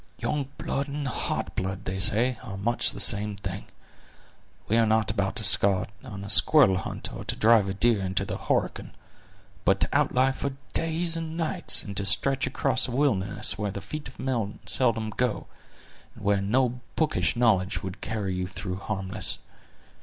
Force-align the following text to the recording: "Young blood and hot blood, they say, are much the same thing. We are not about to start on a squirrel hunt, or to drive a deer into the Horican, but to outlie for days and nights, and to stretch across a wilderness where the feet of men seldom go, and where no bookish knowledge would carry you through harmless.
"Young 0.17 0.47
blood 0.57 0.87
and 0.87 1.07
hot 1.07 1.55
blood, 1.55 1.85
they 1.85 1.99
say, 1.99 2.39
are 2.41 2.57
much 2.57 2.89
the 2.91 2.99
same 2.99 3.35
thing. 3.35 3.65
We 4.67 4.77
are 4.77 4.87
not 4.87 5.11
about 5.11 5.35
to 5.35 5.43
start 5.43 5.91
on 6.03 6.23
a 6.23 6.29
squirrel 6.31 6.77
hunt, 6.77 7.13
or 7.13 7.23
to 7.23 7.35
drive 7.35 7.69
a 7.69 7.73
deer 7.75 8.01
into 8.01 8.25
the 8.25 8.37
Horican, 8.39 8.93
but 9.63 9.79
to 9.81 9.87
outlie 9.95 10.31
for 10.33 10.53
days 10.73 11.15
and 11.15 11.37
nights, 11.37 11.83
and 11.83 11.95
to 11.97 12.05
stretch 12.05 12.47
across 12.47 12.87
a 12.87 12.91
wilderness 12.91 13.59
where 13.59 13.69
the 13.69 13.79
feet 13.79 14.07
of 14.07 14.17
men 14.17 14.57
seldom 14.65 15.11
go, 15.11 15.45
and 16.15 16.23
where 16.23 16.41
no 16.41 16.81
bookish 16.95 17.35
knowledge 17.35 17.83
would 17.83 18.01
carry 18.01 18.33
you 18.33 18.47
through 18.47 18.77
harmless. 18.77 19.37